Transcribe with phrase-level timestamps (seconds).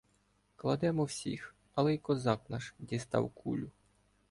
[0.55, 3.71] Кладемо всіх, але й козак наш дістав кулю.